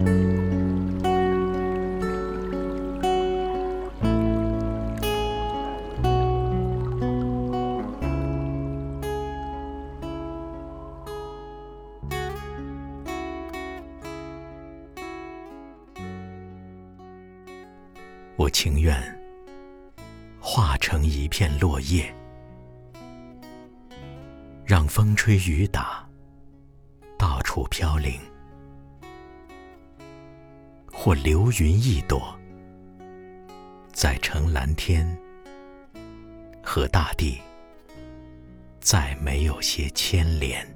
[0.00, 0.06] 我
[18.48, 18.96] 情愿
[20.38, 22.14] 化成一片落叶，
[24.64, 26.08] 让风吹雨打，
[27.18, 28.12] 到处飘零；
[31.00, 32.36] 或流云一朵，
[33.92, 35.06] 在成蓝天，
[36.60, 37.40] 和大地
[38.80, 40.66] 再没有些牵连。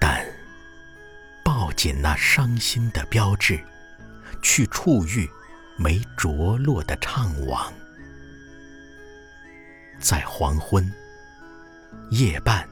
[0.00, 0.26] 但
[1.44, 3.64] 抱紧那伤心的标志，
[4.42, 5.30] 去触遇
[5.78, 7.72] 没着落的怅惘。
[10.00, 10.92] 在黄昏、
[12.10, 12.68] 夜半，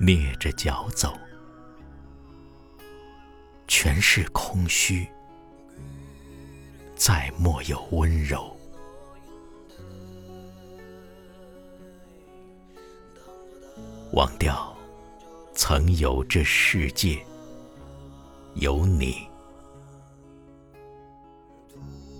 [0.00, 1.16] 蹑着脚走，
[3.66, 5.06] 全是空虚，
[6.94, 8.54] 再莫有温柔。
[14.12, 14.76] 忘掉
[15.54, 17.24] 曾有这世界。
[18.54, 19.26] 有你，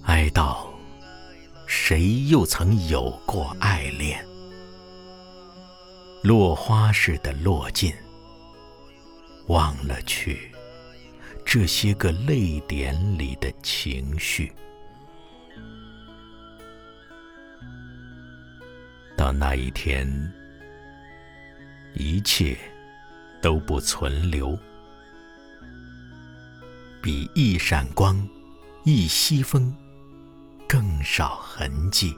[0.03, 0.67] 哀悼，
[1.65, 4.27] 谁又曾有过爱恋？
[6.25, 7.93] 落花似的落尽，
[9.49, 10.51] 忘了去
[11.45, 14.51] 这些个泪点里的情绪。
[19.15, 20.09] 到那一天，
[21.93, 22.57] 一切
[23.43, 24.59] 都不存留。
[27.03, 28.27] 比一闪光，
[28.85, 29.77] 一息风，
[30.67, 32.17] 更少痕迹。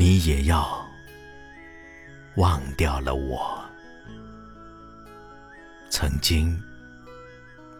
[0.00, 0.82] 你也要
[2.36, 3.62] 忘掉了我，
[5.90, 6.58] 曾经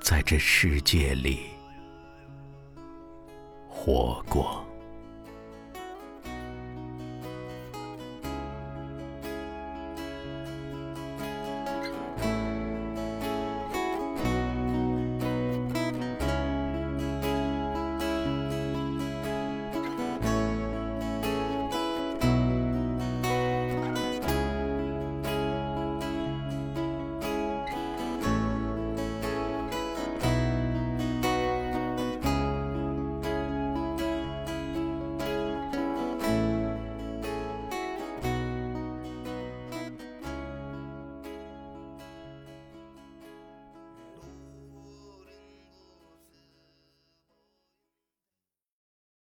[0.02, 1.46] 在这世界里
[3.70, 4.62] 活过。